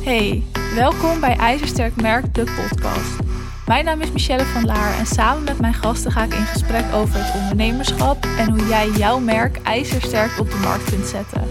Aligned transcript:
Hey, 0.00 0.42
welkom 0.74 1.20
bij 1.20 1.36
IJzersterk 1.36 2.00
Merk, 2.00 2.34
de 2.34 2.44
podcast. 2.44 3.18
Mijn 3.66 3.84
naam 3.84 4.00
is 4.00 4.12
Michelle 4.12 4.44
van 4.44 4.64
Laar 4.64 4.98
en 4.98 5.06
samen 5.06 5.44
met 5.44 5.60
mijn 5.60 5.74
gasten 5.74 6.12
ga 6.12 6.22
ik 6.24 6.34
in 6.34 6.44
gesprek 6.44 6.84
over 6.94 7.24
het 7.24 7.42
ondernemerschap 7.42 8.26
en 8.38 8.50
hoe 8.50 8.66
jij 8.68 8.90
jouw 8.90 9.18
merk 9.18 9.56
ijzersterk 9.62 10.38
op 10.38 10.50
de 10.50 10.56
markt 10.56 10.90
kunt 10.90 11.06
zetten. 11.06 11.42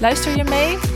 Luister 0.00 0.36
je 0.36 0.44
mee? 0.44 0.93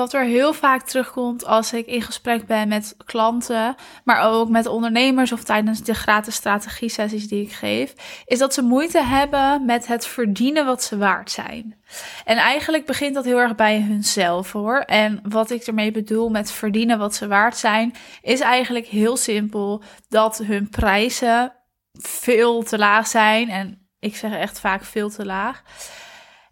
Wat 0.00 0.12
er 0.12 0.24
heel 0.24 0.52
vaak 0.52 0.82
terugkomt 0.82 1.44
als 1.44 1.72
ik 1.72 1.86
in 1.86 2.02
gesprek 2.02 2.46
ben 2.46 2.68
met 2.68 2.94
klanten, 3.04 3.74
maar 4.04 4.22
ook 4.22 4.48
met 4.48 4.66
ondernemers 4.66 5.32
of 5.32 5.42
tijdens 5.44 5.82
de 5.82 5.94
gratis 5.94 6.34
strategie-sessies 6.34 7.28
die 7.28 7.42
ik 7.42 7.52
geef, 7.52 7.94
is 8.24 8.38
dat 8.38 8.54
ze 8.54 8.62
moeite 8.62 9.02
hebben 9.02 9.64
met 9.64 9.86
het 9.86 10.06
verdienen 10.06 10.66
wat 10.66 10.82
ze 10.82 10.96
waard 10.96 11.30
zijn. 11.30 11.80
En 12.24 12.36
eigenlijk 12.36 12.86
begint 12.86 13.14
dat 13.14 13.24
heel 13.24 13.38
erg 13.38 13.54
bij 13.54 13.80
hunzelf 13.80 14.52
hoor. 14.52 14.78
En 14.78 15.20
wat 15.28 15.50
ik 15.50 15.62
ermee 15.62 15.90
bedoel 15.90 16.28
met 16.28 16.52
verdienen 16.52 16.98
wat 16.98 17.14
ze 17.14 17.28
waard 17.28 17.56
zijn, 17.56 17.94
is 18.22 18.40
eigenlijk 18.40 18.86
heel 18.86 19.16
simpel 19.16 19.82
dat 20.08 20.38
hun 20.38 20.68
prijzen 20.68 21.52
veel 21.92 22.62
te 22.62 22.78
laag 22.78 23.06
zijn. 23.06 23.48
En 23.48 23.88
ik 23.98 24.16
zeg 24.16 24.32
echt 24.32 24.60
vaak 24.60 24.84
veel 24.84 25.10
te 25.10 25.24
laag. 25.24 25.62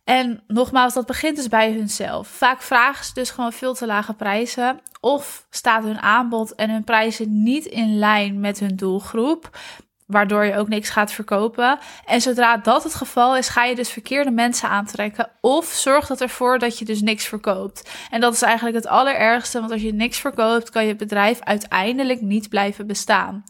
En 0.08 0.42
nogmaals, 0.46 0.94
dat 0.94 1.06
begint 1.06 1.36
dus 1.36 1.48
bij 1.48 1.72
hunzelf. 1.72 2.28
Vaak 2.28 2.62
vragen 2.62 3.04
ze 3.04 3.14
dus 3.14 3.30
gewoon 3.30 3.52
veel 3.52 3.74
te 3.74 3.86
lage 3.86 4.14
prijzen. 4.14 4.80
Of 5.00 5.46
staat 5.50 5.84
hun 5.84 5.98
aanbod 5.98 6.54
en 6.54 6.70
hun 6.70 6.84
prijzen 6.84 7.42
niet 7.42 7.64
in 7.64 7.98
lijn 7.98 8.40
met 8.40 8.58
hun 8.58 8.76
doelgroep. 8.76 9.58
Waardoor 10.06 10.44
je 10.44 10.56
ook 10.56 10.68
niks 10.68 10.90
gaat 10.90 11.12
verkopen. 11.12 11.78
En 12.04 12.20
zodra 12.20 12.56
dat 12.56 12.84
het 12.84 12.94
geval 12.94 13.36
is, 13.36 13.48
ga 13.48 13.64
je 13.64 13.74
dus 13.74 13.90
verkeerde 13.90 14.30
mensen 14.30 14.68
aantrekken. 14.68 15.30
Of 15.40 15.66
zorg 15.66 16.06
dat 16.06 16.20
ervoor 16.20 16.58
dat 16.58 16.78
je 16.78 16.84
dus 16.84 17.00
niks 17.00 17.26
verkoopt. 17.26 17.90
En 18.10 18.20
dat 18.20 18.34
is 18.34 18.42
eigenlijk 18.42 18.76
het 18.76 18.86
allerergste. 18.86 19.60
Want 19.60 19.72
als 19.72 19.82
je 19.82 19.94
niks 19.94 20.18
verkoopt, 20.18 20.70
kan 20.70 20.86
je 20.86 20.96
bedrijf 20.96 21.40
uiteindelijk 21.40 22.20
niet 22.20 22.48
blijven 22.48 22.86
bestaan. 22.86 23.44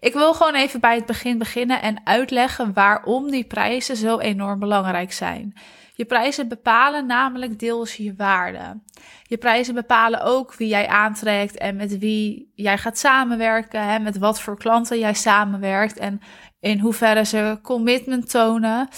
Ik 0.00 0.12
wil 0.12 0.34
gewoon 0.34 0.54
even 0.54 0.80
bij 0.80 0.94
het 0.94 1.06
begin 1.06 1.38
beginnen 1.38 1.82
en 1.82 2.00
uitleggen 2.04 2.72
waarom 2.72 3.30
die 3.30 3.44
prijzen 3.44 3.96
zo 3.96 4.18
enorm 4.18 4.58
belangrijk 4.58 5.12
zijn. 5.12 5.54
Je 5.98 6.04
prijzen 6.04 6.48
bepalen 6.48 7.06
namelijk 7.06 7.58
deels 7.58 7.96
je 7.96 8.14
waarde. 8.16 8.80
Je 9.22 9.36
prijzen 9.36 9.74
bepalen 9.74 10.22
ook 10.22 10.54
wie 10.54 10.68
jij 10.68 10.88
aantrekt 10.88 11.56
en 11.56 11.76
met 11.76 11.98
wie 11.98 12.52
jij 12.54 12.78
gaat 12.78 12.98
samenwerken, 12.98 13.82
hè, 13.82 13.98
met 13.98 14.18
wat 14.18 14.40
voor 14.40 14.58
klanten 14.58 14.98
jij 14.98 15.14
samenwerkt 15.14 15.98
en 15.98 16.20
in 16.60 16.78
hoeverre 16.78 17.24
ze 17.24 17.58
commitment 17.62 18.30
tonen. 18.30 18.88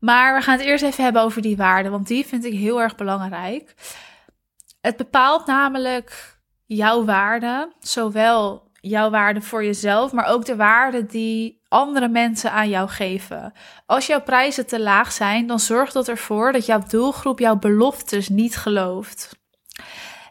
Maar 0.00 0.34
we 0.36 0.42
gaan 0.42 0.58
het 0.58 0.66
eerst 0.66 0.84
even 0.84 1.04
hebben 1.04 1.22
over 1.22 1.42
die 1.42 1.56
waarde, 1.56 1.88
want 1.88 2.06
die 2.06 2.26
vind 2.26 2.44
ik 2.44 2.52
heel 2.52 2.80
erg 2.80 2.94
belangrijk. 2.94 3.74
Het 4.80 4.96
bepaalt 4.96 5.46
namelijk 5.46 6.38
jouw 6.66 7.04
waarde, 7.04 7.72
zowel 7.80 8.67
jouw 8.88 9.10
waarde 9.10 9.40
voor 9.40 9.64
jezelf, 9.64 10.12
maar 10.12 10.26
ook 10.26 10.44
de 10.44 10.56
waarde 10.56 11.06
die 11.06 11.60
andere 11.68 12.08
mensen 12.08 12.52
aan 12.52 12.68
jou 12.68 12.88
geven. 12.88 13.52
Als 13.86 14.06
jouw 14.06 14.22
prijzen 14.22 14.66
te 14.66 14.80
laag 14.80 15.12
zijn, 15.12 15.46
dan 15.46 15.60
zorgt 15.60 15.92
dat 15.92 16.08
ervoor 16.08 16.52
dat 16.52 16.66
jouw 16.66 16.82
doelgroep 16.88 17.38
jouw 17.38 17.56
beloftes 17.56 18.28
niet 18.28 18.56
gelooft. 18.56 19.36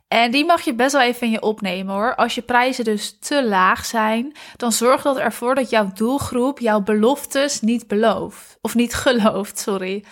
En 0.08 0.32
die 0.32 0.46
mag 0.46 0.62
je 0.62 0.74
best 0.74 0.92
wel 0.92 1.02
even 1.02 1.22
in 1.22 1.32
je 1.32 1.42
opnemen 1.42 1.96
hoor. 1.96 2.16
Als 2.16 2.36
je 2.36 2.42
prijzen 2.42 2.84
dus 2.84 3.20
te 3.20 3.48
laag 3.48 3.86
zijn, 3.86 4.38
dan 4.56 4.72
zorgt 4.72 5.04
dat 5.04 5.18
ervoor 5.18 5.56
dat 5.56 5.70
jouw 5.70 5.92
doelgroep 5.94 6.60
jouw 6.60 6.82
beloftes 6.82 7.62
niet 7.62 7.88
belooft. 7.88 8.58
Of 8.62 8.76
niet 8.76 8.94
gelooft, 8.94 9.60
sorry. 9.60 10.04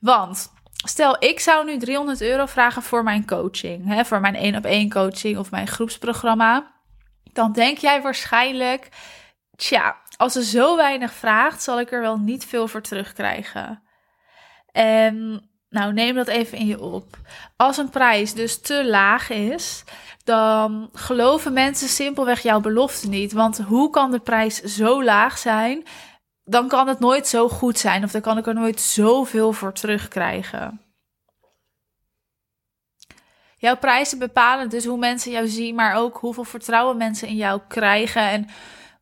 Want 0.00 0.52
stel, 0.86 1.16
ik 1.18 1.40
zou 1.40 1.64
nu 1.64 1.78
300 1.78 2.20
euro 2.20 2.46
vragen 2.46 2.82
voor 2.82 3.02
mijn 3.02 3.26
coaching. 3.26 3.86
Hè, 3.86 4.04
voor 4.04 4.20
mijn 4.20 4.34
één 4.34 4.56
op 4.56 4.64
één 4.64 4.90
coaching 4.90 5.38
of 5.38 5.50
mijn 5.50 5.66
groepsprogramma 5.66 6.76
dan 7.38 7.52
denk 7.52 7.78
jij 7.78 8.02
waarschijnlijk, 8.02 8.88
tja, 9.56 9.96
als 10.16 10.32
ze 10.32 10.44
zo 10.44 10.76
weinig 10.76 11.12
vraagt, 11.12 11.62
zal 11.62 11.80
ik 11.80 11.92
er 11.92 12.00
wel 12.00 12.18
niet 12.18 12.44
veel 12.44 12.68
voor 12.68 12.80
terugkrijgen. 12.80 13.82
En 14.72 15.42
nou, 15.68 15.92
neem 15.92 16.14
dat 16.14 16.26
even 16.26 16.58
in 16.58 16.66
je 16.66 16.80
op. 16.80 17.16
Als 17.56 17.76
een 17.76 17.90
prijs 17.90 18.34
dus 18.34 18.60
te 18.60 18.86
laag 18.86 19.30
is, 19.30 19.84
dan 20.24 20.90
geloven 20.92 21.52
mensen 21.52 21.88
simpelweg 21.88 22.42
jouw 22.42 22.60
belofte 22.60 23.08
niet. 23.08 23.32
Want 23.32 23.58
hoe 23.58 23.90
kan 23.90 24.10
de 24.10 24.20
prijs 24.20 24.62
zo 24.62 25.04
laag 25.04 25.38
zijn? 25.38 25.86
Dan 26.44 26.68
kan 26.68 26.88
het 26.88 26.98
nooit 26.98 27.26
zo 27.26 27.48
goed 27.48 27.78
zijn, 27.78 28.04
of 28.04 28.10
dan 28.10 28.20
kan 28.20 28.38
ik 28.38 28.46
er 28.46 28.54
nooit 28.54 28.80
zoveel 28.80 29.52
voor 29.52 29.72
terugkrijgen. 29.72 30.87
Jouw 33.60 33.76
prijzen 33.76 34.18
bepalen 34.18 34.68
dus 34.68 34.84
hoe 34.84 34.98
mensen 34.98 35.30
jou 35.30 35.48
zien, 35.48 35.74
maar 35.74 35.94
ook 35.94 36.16
hoeveel 36.16 36.44
vertrouwen 36.44 36.96
mensen 36.96 37.28
in 37.28 37.36
jou 37.36 37.60
krijgen 37.68 38.22
en 38.22 38.48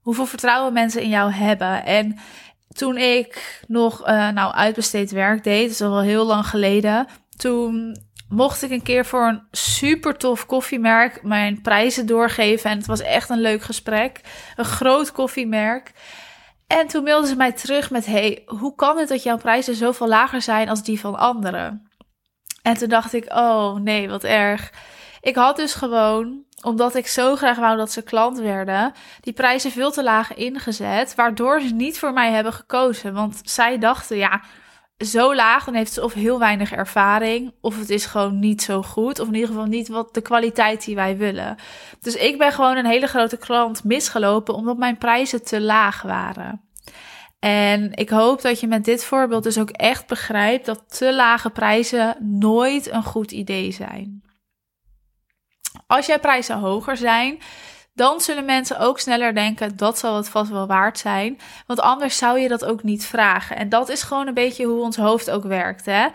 hoeveel 0.00 0.26
vertrouwen 0.26 0.72
mensen 0.72 1.02
in 1.02 1.08
jou 1.08 1.32
hebben. 1.32 1.84
En 1.84 2.18
toen 2.68 2.96
ik 2.96 3.62
nog 3.68 4.00
uh, 4.08 4.28
nou 4.28 4.52
uitbesteed 4.52 5.10
werk 5.10 5.44
deed, 5.44 5.70
is 5.70 5.82
al 5.82 6.00
heel 6.00 6.26
lang 6.26 6.46
geleden, 6.46 7.06
toen 7.36 7.96
mocht 8.28 8.62
ik 8.62 8.70
een 8.70 8.82
keer 8.82 9.06
voor 9.06 9.26
een 9.28 9.42
super 9.50 10.16
tof 10.16 10.46
koffiemerk 10.46 11.22
mijn 11.22 11.60
prijzen 11.60 12.06
doorgeven. 12.06 12.70
En 12.70 12.76
het 12.76 12.86
was 12.86 13.00
echt 13.00 13.30
een 13.30 13.40
leuk 13.40 13.62
gesprek. 13.62 14.20
Een 14.56 14.64
groot 14.64 15.12
koffiemerk. 15.12 15.92
En 16.66 16.86
toen 16.86 17.04
mailden 17.04 17.28
ze 17.28 17.36
mij 17.36 17.52
terug 17.52 17.90
met: 17.90 18.06
Hey, 18.06 18.42
hoe 18.46 18.74
kan 18.74 18.98
het 18.98 19.08
dat 19.08 19.22
jouw 19.22 19.36
prijzen 19.36 19.74
zoveel 19.74 20.08
lager 20.08 20.42
zijn 20.42 20.68
als 20.68 20.82
die 20.82 21.00
van 21.00 21.18
anderen? 21.18 21.90
En 22.66 22.75
toen 22.77 22.88
dacht 22.88 23.12
ik, 23.12 23.32
oh 23.32 23.75
nee, 23.75 24.09
wat 24.09 24.25
erg. 24.25 24.72
Ik 25.21 25.37
had 25.37 25.56
dus 25.56 25.75
gewoon, 25.75 26.44
omdat 26.62 26.94
ik 26.94 27.06
zo 27.06 27.37
graag 27.37 27.59
wou 27.59 27.77
dat 27.77 27.93
ze 27.93 28.03
klant 28.03 28.38
werden, 28.38 28.93
die 29.21 29.32
prijzen 29.32 29.71
veel 29.71 29.91
te 29.91 30.03
laag 30.03 30.34
ingezet, 30.34 31.15
waardoor 31.15 31.60
ze 31.60 31.75
niet 31.75 31.99
voor 31.99 32.12
mij 32.12 32.32
hebben 32.32 32.53
gekozen. 32.53 33.15
Want 33.15 33.41
zij 33.43 33.78
dachten, 33.78 34.16
ja, 34.16 34.43
zo 34.99 35.34
laag, 35.34 35.65
dan 35.65 35.75
heeft 35.75 35.93
ze 35.93 36.04
of 36.04 36.12
heel 36.12 36.38
weinig 36.38 36.72
ervaring, 36.72 37.54
of 37.60 37.78
het 37.78 37.91
is 37.91 38.06
gewoon 38.06 38.38
niet 38.38 38.62
zo 38.62 38.83
goed, 38.83 39.21
of 39.21 39.27
in 39.27 39.34
ieder 39.34 39.48
geval 39.48 39.65
niet 39.66 39.88
wat 39.88 40.15
de 40.15 40.21
kwaliteit 40.21 40.84
die 40.84 40.94
wij 40.94 41.16
willen. 41.16 41.56
Dus 42.00 42.15
ik 42.15 42.38
ben 42.38 42.53
gewoon 42.53 42.77
een 42.77 42.87
hele 42.87 43.06
grote 43.06 43.37
klant 43.37 43.84
misgelopen 43.84 44.54
omdat 44.54 44.77
mijn 44.77 44.98
prijzen 44.98 45.44
te 45.44 45.60
laag 45.60 46.03
waren. 46.03 46.66
En 47.46 47.92
ik 47.94 48.08
hoop 48.08 48.42
dat 48.42 48.60
je 48.60 48.66
met 48.66 48.84
dit 48.84 49.04
voorbeeld 49.04 49.42
dus 49.42 49.58
ook 49.58 49.70
echt 49.70 50.06
begrijpt 50.06 50.66
dat 50.66 50.98
te 50.98 51.14
lage 51.14 51.50
prijzen 51.50 52.16
nooit 52.20 52.90
een 52.90 53.02
goed 53.02 53.32
idee 53.32 53.72
zijn. 53.72 54.22
Als 55.86 56.06
jij 56.06 56.18
prijzen 56.18 56.58
hoger 56.58 56.96
zijn, 56.96 57.38
dan 57.94 58.20
zullen 58.20 58.44
mensen 58.44 58.78
ook 58.78 58.98
sneller 58.98 59.34
denken 59.34 59.76
dat 59.76 59.98
zal 59.98 60.16
het 60.16 60.28
vast 60.28 60.50
wel 60.50 60.66
waard 60.66 60.98
zijn. 60.98 61.38
Want 61.66 61.80
anders 61.80 62.16
zou 62.16 62.38
je 62.38 62.48
dat 62.48 62.64
ook 62.64 62.82
niet 62.82 63.06
vragen. 63.06 63.56
En 63.56 63.68
dat 63.68 63.88
is 63.88 64.02
gewoon 64.02 64.26
een 64.26 64.34
beetje 64.34 64.66
hoe 64.66 64.82
ons 64.82 64.96
hoofd 64.96 65.30
ook 65.30 65.44
werkt. 65.44 65.86
Hè? 65.86 66.06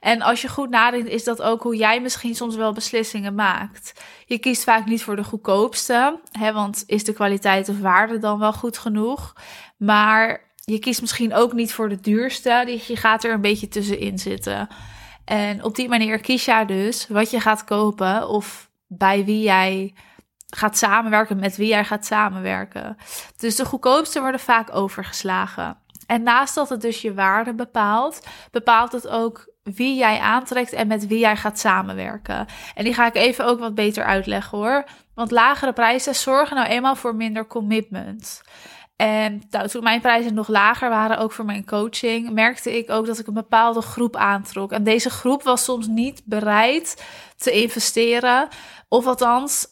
En 0.00 0.22
als 0.22 0.42
je 0.42 0.48
goed 0.48 0.70
nadenkt, 0.70 1.08
is 1.08 1.24
dat 1.24 1.42
ook 1.42 1.62
hoe 1.62 1.76
jij 1.76 2.00
misschien 2.00 2.34
soms 2.34 2.56
wel 2.56 2.72
beslissingen 2.72 3.34
maakt. 3.34 4.04
Je 4.26 4.38
kiest 4.38 4.64
vaak 4.64 4.86
niet 4.86 5.02
voor 5.02 5.16
de 5.16 5.24
goedkoopste, 5.24 6.20
hè, 6.32 6.52
want 6.52 6.84
is 6.86 7.04
de 7.04 7.12
kwaliteit 7.12 7.68
of 7.68 7.80
waarde 7.80 8.18
dan 8.18 8.38
wel 8.38 8.52
goed 8.52 8.78
genoeg? 8.78 9.32
Maar 9.76 10.47
je 10.70 10.78
kiest 10.78 11.00
misschien 11.00 11.34
ook 11.34 11.52
niet 11.52 11.72
voor 11.72 11.88
de 11.88 12.00
duurste. 12.00 12.80
Je 12.86 12.96
gaat 12.96 13.24
er 13.24 13.32
een 13.32 13.40
beetje 13.40 13.68
tussenin 13.68 14.18
zitten. 14.18 14.68
En 15.24 15.64
op 15.64 15.74
die 15.74 15.88
manier 15.88 16.20
kies 16.20 16.44
jij 16.44 16.66
dus 16.66 17.06
wat 17.08 17.30
je 17.30 17.40
gaat 17.40 17.64
kopen 17.64 18.28
of 18.28 18.70
bij 18.86 19.24
wie 19.24 19.42
jij 19.42 19.94
gaat 20.46 20.78
samenwerken, 20.78 21.38
met 21.38 21.56
wie 21.56 21.68
jij 21.68 21.84
gaat 21.84 22.06
samenwerken. 22.06 22.96
Dus 23.36 23.56
de 23.56 23.64
goedkoopste 23.64 24.20
worden 24.20 24.40
vaak 24.40 24.74
overgeslagen. 24.74 25.76
En 26.06 26.22
naast 26.22 26.54
dat 26.54 26.68
het 26.68 26.80
dus 26.80 27.02
je 27.02 27.14
waarde 27.14 27.54
bepaalt, 27.54 28.26
bepaalt 28.50 28.92
het 28.92 29.08
ook 29.08 29.52
wie 29.62 29.96
jij 29.96 30.18
aantrekt 30.18 30.72
en 30.72 30.86
met 30.86 31.06
wie 31.06 31.18
jij 31.18 31.36
gaat 31.36 31.58
samenwerken. 31.58 32.46
En 32.74 32.84
die 32.84 32.94
ga 32.94 33.06
ik 33.06 33.14
even 33.14 33.44
ook 33.44 33.58
wat 33.58 33.74
beter 33.74 34.04
uitleggen 34.04 34.58
hoor. 34.58 34.84
Want 35.14 35.30
lagere 35.30 35.72
prijzen 35.72 36.14
zorgen 36.14 36.56
nou 36.56 36.68
eenmaal 36.68 36.96
voor 36.96 37.14
minder 37.14 37.46
commitment. 37.46 38.42
En 38.98 39.42
nou, 39.50 39.68
toen 39.68 39.82
mijn 39.82 40.00
prijzen 40.00 40.34
nog 40.34 40.48
lager 40.48 40.88
waren, 40.88 41.18
ook 41.18 41.32
voor 41.32 41.44
mijn 41.44 41.66
coaching, 41.66 42.30
merkte 42.30 42.78
ik 42.78 42.90
ook 42.90 43.06
dat 43.06 43.18
ik 43.18 43.26
een 43.26 43.34
bepaalde 43.34 43.80
groep 43.80 44.16
aantrok. 44.16 44.72
En 44.72 44.84
deze 44.84 45.10
groep 45.10 45.42
was 45.42 45.64
soms 45.64 45.86
niet 45.86 46.22
bereid 46.24 47.04
te 47.36 47.50
investeren. 47.50 48.48
Of 48.88 49.06
althans, 49.06 49.66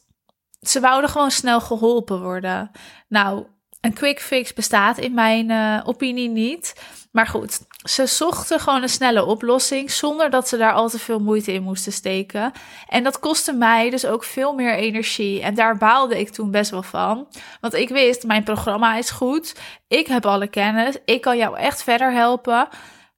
ze 0.61 0.81
wouden 0.81 1.11
gewoon 1.11 1.31
snel 1.31 1.61
geholpen 1.61 2.23
worden. 2.23 2.71
Nou, 3.09 3.47
een 3.87 3.93
quick 3.93 4.21
fix 4.21 4.53
bestaat 4.53 4.99
in 4.99 5.15
mijn 5.15 5.51
uh, 5.51 5.81
opinie 5.85 6.29
niet. 6.29 6.75
Maar 7.13 7.27
goed, 7.27 7.61
ze 7.85 8.07
zochten 8.07 8.61
gewoon 8.61 8.83
een 8.83 8.89
snelle 8.89 9.25
oplossing 9.25 9.91
zonder 9.91 10.31
dat 10.31 10.49
ze 10.49 10.57
daar 10.57 10.73
al 10.73 10.89
te 10.89 10.99
veel 10.99 11.19
moeite 11.19 11.53
in 11.53 11.63
moesten 11.63 11.93
steken. 11.93 12.53
En 12.89 13.03
dat 13.05 13.19
kostte 13.19 13.53
mij 13.53 13.91
dus 13.91 14.07
ook 14.07 14.25
veel 14.25 14.55
meer 14.55 14.75
energie. 14.75 15.43
En 15.43 15.55
daar 15.55 15.77
baalde 15.77 16.19
ik 16.19 16.29
toen 16.29 16.51
best 16.51 16.71
wel 16.71 16.83
van. 16.83 17.29
Want 17.61 17.75
ik 17.75 17.89
wist, 17.89 18.27
mijn 18.27 18.43
programma 18.43 18.97
is 18.97 19.11
goed. 19.11 19.55
Ik 19.89 20.07
heb 20.07 20.27
alle 20.27 20.47
kennis. 20.47 20.97
Ik 21.05 21.21
kan 21.21 21.37
jou 21.37 21.59
echt 21.59 21.83
verder 21.83 22.13
helpen. 22.13 22.69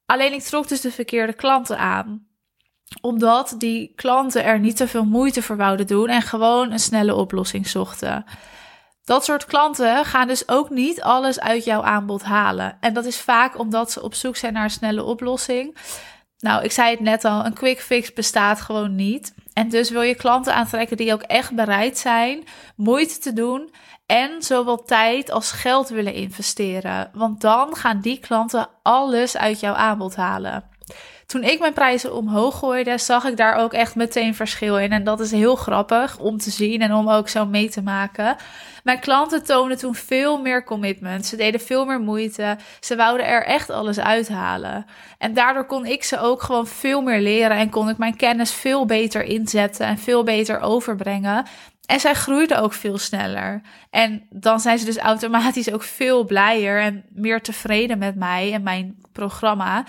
Alleen 0.05 0.33
ik 0.33 0.41
trok 0.41 0.67
dus 0.67 0.81
de 0.81 0.91
verkeerde 0.91 1.33
klanten 1.33 1.77
aan. 1.77 2.27
Omdat 3.01 3.55
die 3.57 3.93
klanten 3.95 4.43
er 4.43 4.59
niet 4.59 4.75
te 4.75 4.87
veel 4.87 5.05
moeite 5.05 5.41
voor 5.41 5.57
wouden 5.57 5.87
doen 5.87 6.07
en 6.07 6.21
gewoon 6.21 6.71
een 6.71 6.79
snelle 6.79 7.15
oplossing 7.15 7.67
zochten. 7.67 8.25
Dat 9.03 9.25
soort 9.25 9.45
klanten 9.45 10.05
gaan 10.05 10.27
dus 10.27 10.47
ook 10.47 10.69
niet 10.69 11.01
alles 11.01 11.39
uit 11.39 11.63
jouw 11.63 11.81
aanbod 11.81 12.23
halen. 12.23 12.77
En 12.79 12.93
dat 12.93 13.05
is 13.05 13.19
vaak 13.19 13.59
omdat 13.59 13.91
ze 13.91 14.01
op 14.01 14.13
zoek 14.13 14.35
zijn 14.35 14.53
naar 14.53 14.63
een 14.63 14.69
snelle 14.69 15.03
oplossing. 15.03 15.77
Nou, 16.39 16.63
ik 16.63 16.71
zei 16.71 16.91
het 16.91 16.99
net 16.99 17.25
al, 17.25 17.45
een 17.45 17.53
quick 17.53 17.81
fix 17.81 18.13
bestaat 18.13 18.61
gewoon 18.61 18.95
niet. 18.95 19.33
En 19.53 19.69
dus 19.69 19.89
wil 19.89 20.01
je 20.01 20.15
klanten 20.15 20.55
aantrekken 20.55 20.97
die 20.97 21.13
ook 21.13 21.21
echt 21.21 21.55
bereid 21.55 21.97
zijn 21.97 22.43
moeite 22.75 23.17
te 23.17 23.33
doen 23.33 23.69
en 24.05 24.43
zowel 24.43 24.83
tijd 24.83 25.31
als 25.31 25.51
geld 25.51 25.89
willen 25.89 26.13
investeren. 26.13 27.09
Want 27.13 27.41
dan 27.41 27.75
gaan 27.75 28.01
die 28.01 28.19
klanten 28.19 28.69
alles 28.83 29.37
uit 29.37 29.59
jouw 29.59 29.73
aanbod 29.73 30.15
halen. 30.15 30.63
Toen 31.29 31.43
ik 31.43 31.59
mijn 31.59 31.73
prijzen 31.73 32.15
omhoog 32.15 32.59
gooide, 32.59 32.97
zag 32.97 33.25
ik 33.25 33.37
daar 33.37 33.55
ook 33.55 33.73
echt 33.73 33.95
meteen 33.95 34.35
verschil 34.35 34.77
in. 34.77 34.91
En 34.91 35.03
dat 35.03 35.19
is 35.19 35.31
heel 35.31 35.55
grappig 35.55 36.19
om 36.19 36.37
te 36.37 36.49
zien 36.49 36.81
en 36.81 36.93
om 36.93 37.09
ook 37.09 37.29
zo 37.29 37.45
mee 37.45 37.69
te 37.69 37.81
maken. 37.81 38.35
Mijn 38.83 38.99
klanten 38.99 39.43
toonden 39.43 39.77
toen 39.77 39.95
veel 39.95 40.41
meer 40.41 40.63
commitment. 40.63 41.25
Ze 41.25 41.35
deden 41.35 41.59
veel 41.59 41.85
meer 41.85 41.99
moeite. 41.99 42.57
Ze 42.79 42.95
wouden 42.95 43.27
er 43.27 43.45
echt 43.45 43.69
alles 43.69 43.99
uithalen. 43.99 44.85
En 45.17 45.33
daardoor 45.33 45.65
kon 45.65 45.85
ik 45.85 46.03
ze 46.03 46.19
ook 46.19 46.41
gewoon 46.41 46.67
veel 46.67 47.01
meer 47.01 47.21
leren 47.21 47.57
en 47.57 47.69
kon 47.69 47.89
ik 47.89 47.97
mijn 47.97 48.15
kennis 48.15 48.53
veel 48.53 48.85
beter 48.85 49.23
inzetten 49.23 49.85
en 49.85 49.97
veel 49.97 50.23
beter 50.23 50.59
overbrengen. 50.59 51.45
En 51.85 51.99
zij 51.99 52.13
groeiden 52.13 52.61
ook 52.61 52.73
veel 52.73 52.97
sneller. 52.97 53.61
En 53.89 54.27
dan 54.29 54.59
zijn 54.59 54.79
ze 54.79 54.85
dus 54.85 54.97
automatisch 54.97 55.71
ook 55.71 55.83
veel 55.83 56.25
blijer 56.25 56.81
en 56.81 57.03
meer 57.09 57.41
tevreden 57.41 57.97
met 57.97 58.15
mij 58.15 58.53
en 58.53 58.63
mijn 58.63 58.97
programma. 59.11 59.85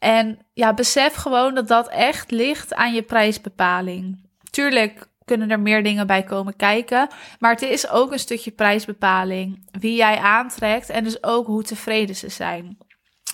En 0.00 0.38
ja, 0.52 0.74
besef 0.74 1.14
gewoon 1.14 1.54
dat 1.54 1.68
dat 1.68 1.88
echt 1.88 2.30
ligt 2.30 2.74
aan 2.74 2.94
je 2.94 3.02
prijsbepaling. 3.02 4.28
Tuurlijk 4.50 5.08
kunnen 5.24 5.50
er 5.50 5.60
meer 5.60 5.82
dingen 5.82 6.06
bij 6.06 6.22
komen 6.22 6.56
kijken, 6.56 7.08
maar 7.38 7.52
het 7.52 7.62
is 7.62 7.88
ook 7.90 8.12
een 8.12 8.18
stukje 8.18 8.50
prijsbepaling. 8.50 9.66
Wie 9.70 9.96
jij 9.96 10.18
aantrekt 10.18 10.90
en 10.90 11.04
dus 11.04 11.22
ook 11.22 11.46
hoe 11.46 11.62
tevreden 11.62 12.16
ze 12.16 12.28
zijn. 12.28 12.78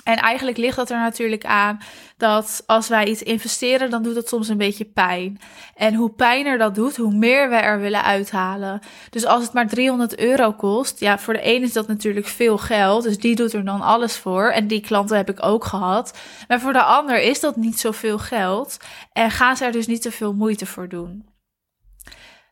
En 0.07 0.17
eigenlijk 0.17 0.57
ligt 0.57 0.77
dat 0.77 0.91
er 0.91 0.99
natuurlijk 0.99 1.45
aan 1.45 1.79
dat 2.17 2.63
als 2.67 2.89
wij 2.89 3.07
iets 3.07 3.23
investeren, 3.23 3.91
dan 3.91 4.03
doet 4.03 4.15
dat 4.15 4.29
soms 4.29 4.49
een 4.49 4.57
beetje 4.57 4.85
pijn. 4.85 5.39
En 5.75 5.95
hoe 5.95 6.11
pijner 6.11 6.59
dat 6.59 6.75
doet, 6.75 6.97
hoe 6.97 7.15
meer 7.15 7.49
we 7.49 7.55
er 7.55 7.81
willen 7.81 8.03
uithalen. 8.03 8.81
Dus 9.11 9.25
als 9.25 9.43
het 9.43 9.53
maar 9.53 9.69
300 9.69 10.19
euro 10.19 10.53
kost, 10.53 11.01
ja, 11.01 11.19
voor 11.19 11.35
de 11.35 11.55
een 11.55 11.63
is 11.63 11.73
dat 11.73 11.89
natuurlijk 11.89 12.27
veel 12.27 12.59
geld. 12.59 13.03
Dus 13.03 13.19
die 13.19 13.35
doet 13.35 13.53
er 13.53 13.65
dan 13.65 13.81
alles 13.81 14.17
voor. 14.17 14.51
En 14.51 14.67
die 14.67 14.81
klanten 14.81 15.17
heb 15.17 15.31
ik 15.31 15.45
ook 15.45 15.65
gehad. 15.65 16.19
Maar 16.49 16.61
voor 16.61 16.73
de 16.73 16.83
ander 16.83 17.21
is 17.21 17.41
dat 17.41 17.57
niet 17.57 17.81
zoveel 17.81 18.19
geld. 18.19 18.77
En 19.13 19.31
gaan 19.31 19.57
ze 19.57 19.65
er 19.65 19.73
dus 19.73 19.87
niet 19.87 20.03
te 20.03 20.11
veel 20.11 20.33
moeite 20.35 20.67
voor 20.67 20.89
doen. 20.89 21.29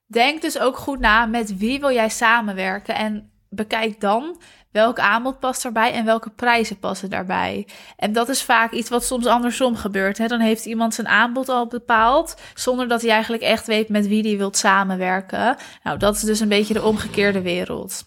Denk 0.07 0.43
dus 0.43 0.59
ook 0.59 0.77
goed 0.77 0.99
na 0.99 1.27
met 1.27 1.57
wie 1.57 1.81
wil 1.81 1.93
jij 1.93 2.09
samenwerken 2.09 2.95
en 2.95 3.33
bekijk 3.49 4.01
dan 4.01 4.37
welk 4.75 4.99
aanbod 4.99 5.39
past 5.39 5.63
daarbij 5.63 5.93
en 5.93 6.05
welke 6.05 6.31
prijzen 6.31 6.79
passen 6.79 7.11
daarbij. 7.11 7.67
En 7.97 8.13
dat 8.13 8.29
is 8.29 8.43
vaak 8.43 8.73
iets 8.73 8.89
wat 8.89 9.05
soms 9.05 9.27
andersom 9.27 9.77
gebeurt. 9.77 10.19
Hè? 10.19 10.27
Dan 10.27 10.41
heeft 10.41 10.67
iemand 10.67 10.95
zijn 10.95 11.09
aanbod 11.09 11.49
al 11.49 11.67
bepaald, 11.67 12.35
zonder 12.55 12.89
dat 12.89 13.01
hij 13.01 13.11
eigenlijk 13.11 13.43
echt 13.43 13.67
weet 13.67 13.89
met 13.89 14.07
wie 14.07 14.23
hij 14.23 14.37
wilt 14.37 14.57
samenwerken. 14.57 15.57
Nou, 15.83 15.99
dat 15.99 16.15
is 16.15 16.21
dus 16.21 16.41
een 16.41 16.49
beetje 16.49 16.75
de 16.75 16.83
omgekeerde 16.83 17.43
wereld. 17.43 18.05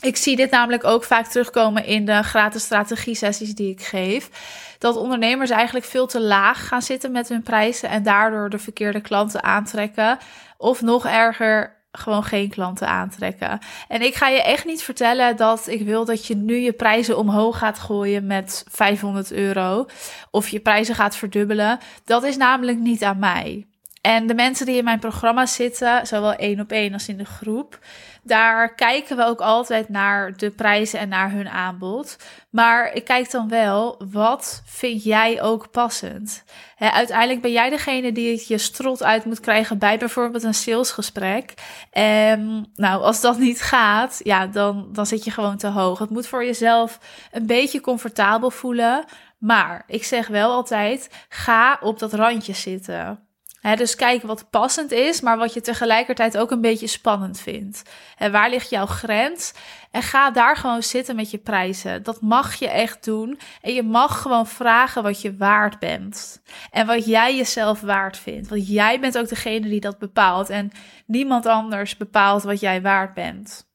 Ik 0.00 0.16
zie 0.16 0.36
dit 0.36 0.50
namelijk 0.50 0.84
ook 0.84 1.04
vaak 1.04 1.26
terugkomen 1.26 1.84
in 1.84 2.04
de 2.04 2.22
gratis 2.22 2.62
strategie-sessies 2.62 3.54
die 3.54 3.70
ik 3.70 3.82
geef. 3.82 4.30
Dat 4.78 4.96
ondernemers 4.96 5.50
eigenlijk 5.50 5.86
veel 5.86 6.06
te 6.06 6.20
laag 6.20 6.68
gaan 6.68 6.82
zitten 6.82 7.12
met 7.12 7.28
hun 7.28 7.42
prijzen 7.42 7.88
en 7.88 8.02
daardoor 8.02 8.50
de 8.50 8.58
verkeerde 8.58 9.00
klanten 9.00 9.42
aantrekken. 9.42 10.18
Of 10.56 10.82
nog 10.82 11.06
erger, 11.06 11.83
gewoon 11.96 12.24
geen 12.24 12.48
klanten 12.48 12.88
aantrekken. 12.88 13.58
En 13.88 14.02
ik 14.02 14.14
ga 14.14 14.28
je 14.28 14.42
echt 14.42 14.64
niet 14.64 14.82
vertellen 14.82 15.36
dat 15.36 15.66
ik 15.66 15.80
wil 15.84 16.04
dat 16.04 16.26
je 16.26 16.36
nu 16.36 16.56
je 16.56 16.72
prijzen 16.72 17.18
omhoog 17.18 17.58
gaat 17.58 17.78
gooien 17.78 18.26
met 18.26 18.64
500 18.70 19.32
euro. 19.32 19.86
Of 20.30 20.48
je 20.48 20.60
prijzen 20.60 20.94
gaat 20.94 21.16
verdubbelen. 21.16 21.78
Dat 22.04 22.22
is 22.22 22.36
namelijk 22.36 22.78
niet 22.78 23.02
aan 23.04 23.18
mij. 23.18 23.66
En 24.04 24.26
de 24.26 24.34
mensen 24.34 24.66
die 24.66 24.76
in 24.76 24.84
mijn 24.84 24.98
programma 24.98 25.46
zitten, 25.46 26.06
zowel 26.06 26.34
één 26.34 26.60
op 26.60 26.70
één 26.70 26.92
als 26.92 27.08
in 27.08 27.16
de 27.16 27.24
groep, 27.24 27.78
daar 28.22 28.74
kijken 28.74 29.16
we 29.16 29.24
ook 29.24 29.40
altijd 29.40 29.88
naar 29.88 30.36
de 30.36 30.50
prijzen 30.50 30.98
en 30.98 31.08
naar 31.08 31.30
hun 31.30 31.48
aanbod. 31.48 32.16
Maar 32.50 32.92
ik 32.92 33.04
kijk 33.04 33.30
dan 33.30 33.48
wel, 33.48 34.02
wat 34.12 34.62
vind 34.66 35.04
jij 35.04 35.42
ook 35.42 35.70
passend? 35.70 36.44
uiteindelijk 36.78 37.40
ben 37.40 37.52
jij 37.52 37.70
degene 37.70 38.12
die 38.12 38.32
het 38.32 38.46
je 38.46 38.58
strot 38.58 39.02
uit 39.02 39.24
moet 39.24 39.40
krijgen 39.40 39.78
bij 39.78 39.98
bijvoorbeeld 39.98 40.42
een 40.42 40.54
salesgesprek. 40.54 41.54
En 41.90 42.70
nou, 42.74 43.02
als 43.02 43.20
dat 43.20 43.38
niet 43.38 43.62
gaat, 43.62 44.20
ja, 44.22 44.46
dan, 44.46 44.88
dan 44.92 45.06
zit 45.06 45.24
je 45.24 45.30
gewoon 45.30 45.56
te 45.56 45.68
hoog. 45.68 45.98
Het 45.98 46.10
moet 46.10 46.26
voor 46.26 46.44
jezelf 46.44 46.98
een 47.32 47.46
beetje 47.46 47.80
comfortabel 47.80 48.50
voelen. 48.50 49.04
Maar 49.38 49.84
ik 49.86 50.04
zeg 50.04 50.26
wel 50.26 50.50
altijd: 50.50 51.10
ga 51.28 51.78
op 51.80 51.98
dat 51.98 52.12
randje 52.12 52.54
zitten 52.54 53.23
dus 53.72 53.94
kijk 53.94 54.22
wat 54.22 54.50
passend 54.50 54.92
is, 54.92 55.20
maar 55.20 55.38
wat 55.38 55.54
je 55.54 55.60
tegelijkertijd 55.60 56.38
ook 56.38 56.50
een 56.50 56.60
beetje 56.60 56.86
spannend 56.86 57.40
vindt. 57.40 57.82
En 58.16 58.32
waar 58.32 58.50
ligt 58.50 58.70
jouw 58.70 58.86
grens? 58.86 59.52
En 59.90 60.02
ga 60.02 60.30
daar 60.30 60.56
gewoon 60.56 60.82
zitten 60.82 61.16
met 61.16 61.30
je 61.30 61.38
prijzen. 61.38 62.02
Dat 62.02 62.20
mag 62.20 62.54
je 62.54 62.68
echt 62.68 63.04
doen. 63.04 63.38
En 63.62 63.74
je 63.74 63.82
mag 63.82 64.22
gewoon 64.22 64.46
vragen 64.46 65.02
wat 65.02 65.20
je 65.20 65.36
waard 65.36 65.78
bent. 65.78 66.42
En 66.70 66.86
wat 66.86 67.04
jij 67.04 67.36
jezelf 67.36 67.80
waard 67.80 68.18
vindt. 68.18 68.48
Want 68.48 68.68
jij 68.68 69.00
bent 69.00 69.18
ook 69.18 69.28
degene 69.28 69.68
die 69.68 69.80
dat 69.80 69.98
bepaalt. 69.98 70.50
En 70.50 70.70
niemand 71.06 71.46
anders 71.46 71.96
bepaalt 71.96 72.42
wat 72.42 72.60
jij 72.60 72.82
waard 72.82 73.14
bent. 73.14 73.66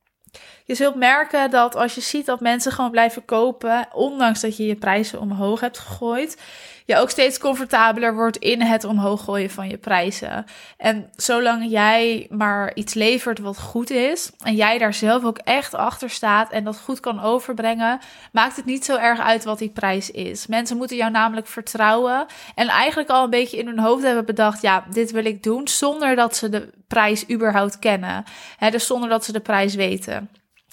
Je 0.69 0.75
zult 0.75 0.95
merken 0.95 1.49
dat 1.51 1.75
als 1.75 1.95
je 1.95 2.01
ziet 2.01 2.25
dat 2.25 2.39
mensen 2.39 2.71
gewoon 2.71 2.91
blijven 2.91 3.25
kopen, 3.25 3.87
ondanks 3.93 4.41
dat 4.41 4.57
je 4.57 4.65
je 4.65 4.75
prijzen 4.75 5.19
omhoog 5.19 5.59
hebt 5.59 5.79
gegooid, 5.79 6.41
je 6.85 6.97
ook 6.97 7.09
steeds 7.09 7.37
comfortabeler 7.37 8.15
wordt 8.15 8.37
in 8.37 8.61
het 8.61 8.83
omhoog 8.83 9.23
gooien 9.23 9.49
van 9.49 9.69
je 9.69 9.77
prijzen. 9.77 10.45
En 10.77 11.09
zolang 11.15 11.69
jij 11.69 12.27
maar 12.29 12.71
iets 12.75 12.93
levert 12.93 13.39
wat 13.39 13.59
goed 13.59 13.89
is 13.89 14.31
en 14.43 14.55
jij 14.55 14.77
daar 14.77 14.93
zelf 14.93 15.23
ook 15.23 15.37
echt 15.37 15.73
achter 15.73 16.09
staat 16.09 16.51
en 16.51 16.63
dat 16.63 16.79
goed 16.79 16.99
kan 16.99 17.21
overbrengen, 17.21 17.99
maakt 18.31 18.55
het 18.55 18.65
niet 18.65 18.85
zo 18.85 18.97
erg 18.97 19.19
uit 19.19 19.43
wat 19.43 19.59
die 19.59 19.69
prijs 19.69 20.11
is. 20.11 20.47
Mensen 20.47 20.77
moeten 20.77 20.97
jou 20.97 21.11
namelijk 21.11 21.47
vertrouwen 21.47 22.25
en 22.55 22.67
eigenlijk 22.67 23.09
al 23.09 23.23
een 23.23 23.29
beetje 23.29 23.57
in 23.57 23.67
hun 23.67 23.79
hoofd 23.79 24.03
hebben 24.03 24.25
bedacht, 24.25 24.61
ja, 24.61 24.85
dit 24.91 25.11
wil 25.11 25.25
ik 25.25 25.43
doen, 25.43 25.67
zonder 25.67 26.15
dat 26.15 26.35
ze 26.35 26.49
de 26.49 26.69
prijs 26.87 27.29
überhaupt 27.29 27.79
kennen. 27.79 28.23
Dus 28.69 28.85
zonder 28.85 29.09
dat 29.09 29.25
ze 29.25 29.31
de 29.31 29.39
prijs 29.39 29.75
weten. 29.75 30.29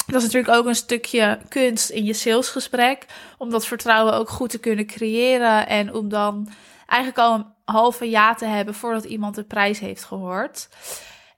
Dat 0.06 0.22
is 0.22 0.22
natuurlijk 0.22 0.54
ook 0.54 0.66
een 0.66 0.74
stukje 0.74 1.38
kunst 1.48 1.90
in 1.90 2.04
je 2.04 2.12
salesgesprek. 2.12 3.06
Om 3.38 3.50
dat 3.50 3.66
vertrouwen 3.66 4.14
ook 4.14 4.28
goed 4.28 4.50
te 4.50 4.58
kunnen 4.58 4.86
creëren. 4.86 5.66
En 5.66 5.94
om 5.94 6.08
dan 6.08 6.48
eigenlijk 6.86 7.18
al 7.18 7.34
een 7.34 7.46
halve 7.64 8.10
ja 8.10 8.34
te 8.34 8.44
hebben 8.44 8.74
voordat 8.74 9.04
iemand 9.04 9.34
de 9.34 9.44
prijs 9.44 9.78
heeft 9.78 10.04
gehoord. 10.04 10.68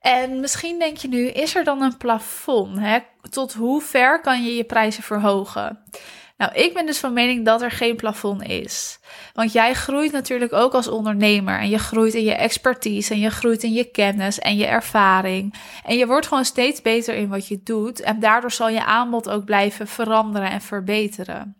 En 0.01 0.39
misschien 0.39 0.79
denk 0.79 0.97
je 0.97 1.07
nu, 1.07 1.27
is 1.27 1.55
er 1.55 1.63
dan 1.63 1.81
een 1.81 1.97
plafond? 1.97 2.79
Hè? 2.79 2.99
Tot 3.29 3.53
hoe 3.53 3.81
ver 3.81 4.21
kan 4.21 4.43
je 4.43 4.55
je 4.55 4.63
prijzen 4.63 5.03
verhogen? 5.03 5.83
Nou, 6.39 6.53
ik 6.53 6.73
ben 6.73 6.85
dus 6.85 6.97
van 6.97 7.13
mening 7.13 7.45
dat 7.45 7.61
er 7.61 7.71
geen 7.71 7.95
plafond 7.95 8.43
is. 8.43 8.99
Want 9.33 9.51
jij 9.51 9.73
groeit 9.73 10.11
natuurlijk 10.11 10.53
ook 10.53 10.73
als 10.73 10.87
ondernemer. 10.87 11.59
En 11.59 11.69
je 11.69 11.77
groeit 11.79 12.13
in 12.13 12.23
je 12.23 12.33
expertise. 12.33 13.13
En 13.13 13.19
je 13.19 13.29
groeit 13.29 13.63
in 13.63 13.73
je 13.73 13.91
kennis 13.91 14.39
en 14.39 14.57
je 14.57 14.65
ervaring. 14.65 15.53
En 15.85 15.97
je 15.97 16.07
wordt 16.07 16.27
gewoon 16.27 16.45
steeds 16.45 16.81
beter 16.81 17.15
in 17.15 17.29
wat 17.29 17.47
je 17.47 17.59
doet. 17.63 18.01
En 18.01 18.19
daardoor 18.19 18.51
zal 18.51 18.69
je 18.69 18.85
aanbod 18.85 19.29
ook 19.29 19.45
blijven 19.45 19.87
veranderen 19.87 20.51
en 20.51 20.61
verbeteren. 20.61 21.58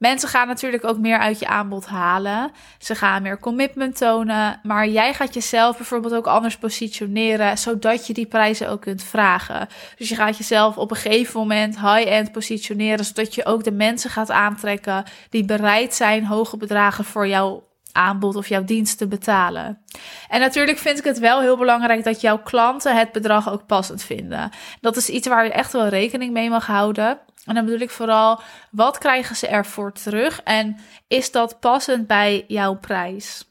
Mensen 0.00 0.28
gaan 0.28 0.46
natuurlijk 0.46 0.84
ook 0.84 0.98
meer 0.98 1.18
uit 1.18 1.38
je 1.38 1.46
aanbod 1.46 1.86
halen. 1.86 2.50
Ze 2.78 2.94
gaan 2.94 3.22
meer 3.22 3.38
commitment 3.38 3.96
tonen. 3.96 4.60
Maar 4.62 4.88
jij 4.88 5.14
gaat 5.14 5.34
jezelf 5.34 5.76
bijvoorbeeld 5.76 6.14
ook 6.14 6.26
anders 6.26 6.56
positioneren, 6.56 7.58
zodat 7.58 8.06
je 8.06 8.12
die 8.12 8.26
prijzen 8.26 8.68
ook 8.68 8.80
kunt 8.80 9.02
vragen. 9.02 9.68
Dus 9.96 10.08
je 10.08 10.14
gaat 10.14 10.36
jezelf 10.36 10.76
op 10.76 10.90
een 10.90 10.96
gegeven 10.96 11.40
moment 11.40 11.80
high-end 11.80 12.32
positioneren, 12.32 13.04
zodat 13.04 13.34
je 13.34 13.46
ook 13.46 13.64
de 13.64 13.72
mensen 13.72 14.10
gaat 14.10 14.30
aantrekken 14.30 15.04
die 15.30 15.44
bereid 15.44 15.94
zijn 15.94 16.24
hoge 16.24 16.56
bedragen 16.56 17.04
voor 17.04 17.28
jouw 17.28 17.69
aanbod 17.92 18.36
of 18.36 18.48
jouw 18.48 18.64
dienst 18.64 18.98
te 18.98 19.06
betalen. 19.06 19.84
En 20.28 20.40
natuurlijk 20.40 20.78
vind 20.78 20.98
ik 20.98 21.04
het 21.04 21.18
wel 21.18 21.40
heel 21.40 21.56
belangrijk 21.56 22.04
dat 22.04 22.20
jouw 22.20 22.38
klanten 22.38 22.96
het 22.96 23.12
bedrag 23.12 23.50
ook 23.50 23.66
passend 23.66 24.02
vinden. 24.02 24.50
Dat 24.80 24.96
is 24.96 25.08
iets 25.08 25.28
waar 25.28 25.44
je 25.44 25.52
echt 25.52 25.72
wel 25.72 25.88
rekening 25.88 26.32
mee 26.32 26.50
mag 26.50 26.66
houden. 26.66 27.18
En 27.44 27.54
dan 27.54 27.64
bedoel 27.64 27.80
ik 27.80 27.90
vooral, 27.90 28.40
wat 28.70 28.98
krijgen 28.98 29.36
ze 29.36 29.46
ervoor 29.46 29.92
terug 29.92 30.42
en 30.42 30.76
is 31.08 31.30
dat 31.30 31.60
passend 31.60 32.06
bij 32.06 32.44
jouw 32.48 32.74
prijs? 32.74 33.48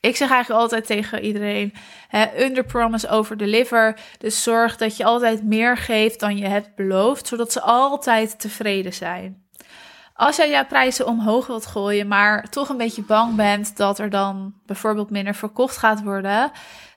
Ik 0.00 0.16
zeg 0.16 0.30
eigenlijk 0.30 0.60
altijd 0.60 0.86
tegen 0.86 1.24
iedereen: 1.24 1.74
hè, 2.08 2.44
under 2.44 2.64
promise, 2.64 3.08
over 3.08 3.36
deliver. 3.36 3.98
Dus 4.18 4.42
zorg 4.42 4.76
dat 4.76 4.96
je 4.96 5.04
altijd 5.04 5.44
meer 5.44 5.76
geeft 5.76 6.20
dan 6.20 6.36
je 6.36 6.46
hebt 6.46 6.74
beloofd, 6.74 7.26
zodat 7.26 7.52
ze 7.52 7.60
altijd 7.60 8.40
tevreden 8.40 8.94
zijn. 8.94 9.45
Als 10.16 10.36
jij 10.36 10.50
jouw 10.50 10.66
prijzen 10.66 11.06
omhoog 11.06 11.46
wilt 11.46 11.66
gooien, 11.66 12.08
maar 12.08 12.50
toch 12.50 12.68
een 12.68 12.76
beetje 12.76 13.02
bang 13.02 13.34
bent 13.34 13.76
dat 13.76 13.98
er 13.98 14.10
dan 14.10 14.54
bijvoorbeeld 14.66 15.10
minder 15.10 15.34
verkocht 15.34 15.76
gaat 15.76 16.02
worden, 16.02 16.50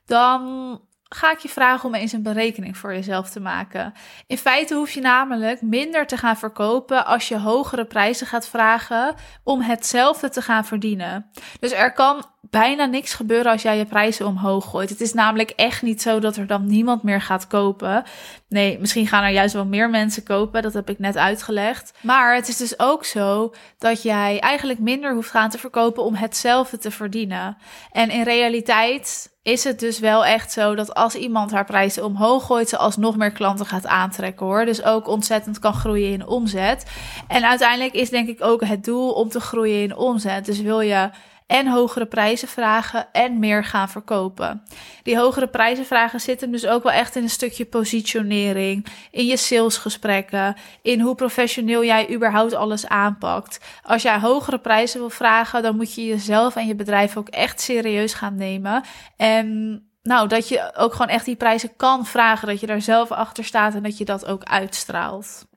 dan 0.06 0.82
ga 1.10 1.32
ik 1.32 1.40
je 1.40 1.50
vragen 1.50 1.90
om 1.90 1.96
eens 1.96 2.12
een 2.12 2.24
berekening 2.24 2.78
voor 2.78 2.94
jezelf 2.94 3.30
te 3.30 3.40
maken. 3.40 3.94
In 4.28 4.38
feite 4.38 4.76
hoef 4.76 4.92
je 4.92 5.02
namelijk 5.02 5.62
minder 5.62 6.08
te 6.08 6.18
gaan 6.18 6.38
verkopen 6.38 7.06
als 7.06 7.28
je 7.28 7.40
hogere 7.40 7.86
prijzen 7.86 8.28
gaat 8.28 8.48
vragen 8.48 9.16
om 9.44 9.62
hetzelfde 9.62 10.30
te 10.30 10.42
gaan 10.42 10.66
verdienen. 10.66 11.30
Dus 11.60 11.72
er 11.72 11.94
kan 11.94 12.26
bijna 12.41 12.86
niks 12.86 13.13
gebeuren 13.13 13.51
als 13.51 13.62
jij 13.62 13.77
je 13.77 13.86
prijzen 13.86 14.25
omhoog 14.25 14.69
gooit. 14.69 14.89
Het 14.89 15.01
is 15.01 15.13
namelijk 15.13 15.50
echt 15.50 15.81
niet 15.81 16.01
zo 16.01 16.19
dat 16.19 16.36
er 16.36 16.48
dan 16.48 16.67
niemand 16.67 17.03
meer 17.03 17.22
gaat 17.22 17.48
kopen. 17.48 18.03
Nee, 18.48 18.79
misschien 18.79 19.08
gaan 19.08 19.24
er 19.24 19.29
juist 19.29 19.53
wel 19.53 19.65
meer 19.65 19.89
mensen 19.89 20.24
kopen. 20.24 20.62
Dat 20.62 20.74
heb 20.74 20.89
ik 20.89 21.00
net 21.00 21.17
uitgelegd. 21.17 21.93
Maar 22.01 22.36
het 22.36 22.48
is 22.48 22.58
dus 22.58 22.79
ook 22.79 23.05
zo 23.05 23.53
dat 23.77 24.01
jij 24.01 24.39
eigenlijk 24.39 24.79
minder 24.79 25.13
hoeft 25.13 25.29
gaan 25.29 25.50
te 25.50 25.58
verkopen 25.58 26.03
om 26.03 26.15
hetzelfde 26.15 26.77
te 26.77 26.91
verdienen. 26.91 27.58
En 27.91 28.10
in 28.10 28.24
realiteit 28.24 29.38
is 29.43 29.63
het 29.63 29.79
dus 29.79 30.00
wel 30.00 30.25
echt 30.25 30.51
zo 30.51 30.75
dat 30.75 30.93
als 30.93 31.15
iemand 31.15 31.51
haar 31.51 31.65
prijzen 31.65 32.05
omhoog 32.05 32.46
gooit, 32.46 32.69
ze 32.69 32.77
alsnog 32.77 33.17
meer 33.17 33.31
klanten 33.31 33.65
gaat 33.65 33.88
aantrekken 33.88 34.46
hoor. 34.46 34.65
Dus 34.65 34.84
ook 34.84 35.08
ontzettend 35.08 35.60
kan 35.60 35.74
groeien 35.74 36.12
in 36.12 36.27
omzet. 36.27 36.86
En 37.27 37.48
uiteindelijk 37.48 37.93
is 37.93 38.10
denk 38.10 38.27
ik 38.27 38.43
ook 38.43 38.63
het 38.63 38.84
doel 38.84 39.12
om 39.12 39.29
te 39.29 39.39
groeien 39.39 39.81
in 39.81 39.96
omzet. 39.96 40.46
Dus 40.46 40.62
wil 40.62 40.81
je 40.81 41.10
en 41.50 41.68
hogere 41.68 42.06
prijzen 42.06 42.48
vragen 42.48 43.08
en 43.12 43.39
meer 43.39 43.63
gaan 43.63 43.89
verkopen. 43.89 44.63
Die 45.03 45.18
hogere 45.18 45.48
prijzen 45.48 45.86
vragen 45.86 46.20
zitten 46.20 46.51
dus 46.51 46.68
ook 46.68 46.84
wel 46.84 46.91
echt 46.91 47.15
in 47.15 47.24
een 47.24 47.29
stukje 47.29 47.65
positionering, 47.65 48.86
in 49.12 49.25
je 49.25 49.38
salesgesprekken, 49.38 50.56
in 50.82 51.00
hoe 51.00 51.15
professioneel 51.15 51.84
jij 51.84 52.13
überhaupt 52.13 52.53
alles 52.53 52.88
aanpakt. 52.88 53.60
Als 53.84 54.01
jij 54.01 54.20
hogere 54.20 54.60
prijzen 54.60 55.00
wil 55.00 55.10
vragen, 55.10 55.62
dan 55.62 55.75
moet 55.75 55.94
je 55.94 56.06
jezelf 56.06 56.56
en 56.56 56.68
je 56.68 56.75
bedrijf 56.75 57.18
ook 57.18 57.29
echt 57.29 57.62
serieus 57.62 58.13
gaan 58.13 58.36
nemen. 58.36 58.84
En 59.18 59.79
nou, 60.03 60.27
dat 60.27 60.48
je 60.48 60.72
ook 60.75 60.91
gewoon 60.91 61.08
echt 61.08 61.25
die 61.25 61.36
prijzen 61.36 61.75
kan 61.75 62.06
vragen, 62.06 62.48
dat 62.48 62.60
je 62.60 62.68
daar 62.68 62.82
zelf 62.82 63.12
achter 63.12 63.44
staat 63.44 63.75
en 63.75 63.84
dat 63.84 63.98
je 63.98 64.06
dat 64.06 64.25
ook 64.25 64.44
uitstraalt. 64.44 65.48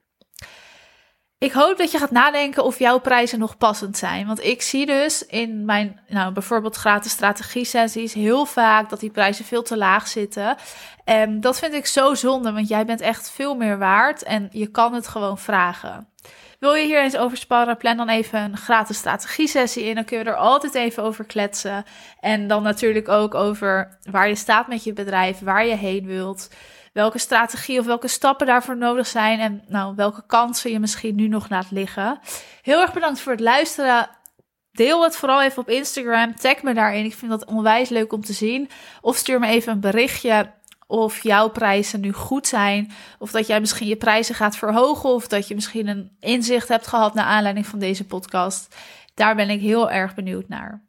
Ik 1.42 1.52
hoop 1.52 1.78
dat 1.78 1.90
je 1.90 1.98
gaat 1.98 2.10
nadenken 2.10 2.64
of 2.64 2.78
jouw 2.78 2.98
prijzen 2.98 3.38
nog 3.38 3.56
passend 3.56 3.96
zijn. 3.96 4.26
Want 4.26 4.44
ik 4.44 4.62
zie 4.62 4.86
dus 4.86 5.26
in 5.26 5.64
mijn, 5.64 6.00
nou, 6.08 6.32
bijvoorbeeld 6.32 6.76
gratis 6.76 7.12
strategie-sessies 7.12 8.12
heel 8.12 8.44
vaak 8.44 8.90
dat 8.90 9.00
die 9.00 9.10
prijzen 9.10 9.44
veel 9.44 9.62
te 9.62 9.76
laag 9.76 10.08
zitten. 10.08 10.56
En 11.04 11.40
dat 11.40 11.58
vind 11.58 11.74
ik 11.74 11.86
zo 11.86 12.14
zonde, 12.14 12.52
want 12.52 12.68
jij 12.68 12.84
bent 12.84 13.00
echt 13.00 13.30
veel 13.30 13.54
meer 13.54 13.78
waard 13.78 14.22
en 14.22 14.48
je 14.52 14.66
kan 14.66 14.94
het 14.94 15.08
gewoon 15.08 15.38
vragen. 15.38 16.08
Wil 16.62 16.74
je 16.74 16.84
hier 16.84 17.02
eens 17.02 17.16
over 17.16 17.36
sparren? 17.36 17.76
Plan 17.76 17.96
dan 17.96 18.08
even 18.08 18.40
een 18.40 18.56
gratis 18.56 18.96
strategie-sessie 18.96 19.84
in. 19.84 19.94
Dan 19.94 20.04
kun 20.04 20.18
je 20.18 20.24
er 20.24 20.36
altijd 20.36 20.74
even 20.74 21.02
over 21.02 21.24
kletsen. 21.24 21.84
En 22.20 22.48
dan 22.48 22.62
natuurlijk 22.62 23.08
ook 23.08 23.34
over 23.34 23.98
waar 24.10 24.28
je 24.28 24.34
staat 24.34 24.68
met 24.68 24.84
je 24.84 24.92
bedrijf, 24.92 25.38
waar 25.38 25.66
je 25.66 25.74
heen 25.74 26.06
wilt 26.06 26.48
welke 26.92 27.18
strategie 27.18 27.78
of 27.78 27.86
welke 27.86 28.08
stappen 28.08 28.46
daarvoor 28.46 28.76
nodig 28.76 29.06
zijn 29.06 29.38
en 29.38 29.62
nou, 29.68 29.94
welke 29.96 30.26
kansen 30.26 30.70
je 30.70 30.78
misschien 30.78 31.14
nu 31.14 31.28
nog 31.28 31.48
laat 31.48 31.70
liggen. 31.70 32.18
Heel 32.62 32.80
erg 32.80 32.92
bedankt 32.92 33.20
voor 33.20 33.32
het 33.32 33.40
luisteren. 33.40 34.08
Deel 34.72 35.02
het 35.02 35.16
vooral 35.16 35.42
even 35.42 35.62
op 35.62 35.68
Instagram. 35.68 36.36
Tag 36.36 36.62
me 36.62 36.74
daarin. 36.74 37.04
Ik 37.04 37.14
vind 37.14 37.30
dat 37.30 37.44
onwijs 37.44 37.88
leuk 37.88 38.12
om 38.12 38.20
te 38.24 38.32
zien. 38.32 38.70
Of 39.00 39.16
stuur 39.16 39.38
me 39.38 39.46
even 39.46 39.72
een 39.72 39.80
berichtje 39.80 40.52
of 40.92 41.22
jouw 41.22 41.48
prijzen 41.48 42.00
nu 42.00 42.12
goed 42.12 42.46
zijn. 42.46 42.92
Of 43.18 43.30
dat 43.30 43.46
jij 43.46 43.60
misschien 43.60 43.86
je 43.86 43.96
prijzen 43.96 44.34
gaat 44.34 44.56
verhogen. 44.56 45.10
Of 45.10 45.28
dat 45.28 45.48
je 45.48 45.54
misschien 45.54 45.86
een 45.88 46.16
inzicht 46.20 46.68
hebt 46.68 46.86
gehad 46.86 47.14
naar 47.14 47.24
aanleiding 47.24 47.66
van 47.66 47.78
deze 47.78 48.04
podcast. 48.04 48.76
Daar 49.14 49.34
ben 49.34 49.50
ik 49.50 49.60
heel 49.60 49.90
erg 49.90 50.14
benieuwd 50.14 50.48
naar. 50.48 50.82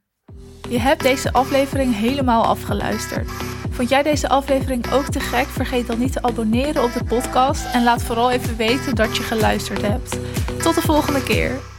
Je 0.70 0.80
hebt 0.80 1.04
deze 1.04 1.34
aflevering 1.34 1.96
helemaal 1.96 2.44
afgeluisterd. 2.46 3.30
Vond 3.70 3.90
jij 3.90 4.04
deze 4.04 4.30
aflevering 4.30 4.92
ook 4.92 5.06
te 5.06 5.20
gek? 5.20 5.48
Vergeet 5.48 5.88
dan 5.88 6.00
niet 6.00 6.14
te 6.14 6.22
abonneren 6.22 6.84
op 6.84 6.94
de 6.94 7.04
podcast 7.04 7.74
en 7.74 7.84
laat 7.84 8.04
vooral 8.04 8.32
even 8.32 8.58
weten 8.58 8.96
dat 8.96 9.18
je 9.18 9.24
geluisterd 9.24 9.82
hebt. 9.82 10.20
Tot 10.64 10.76
de 10.76 10.82
volgende 10.82 11.24
keer. 11.24 11.73